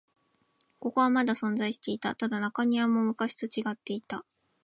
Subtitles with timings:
[0.79, 2.15] ここはまだ存在していた。
[2.15, 4.25] ただ、中庭も昔と違っていた。